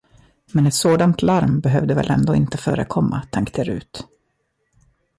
[0.53, 4.07] Men ett sådant larm behövde väl ändå inte förekomma, tänkte Rut.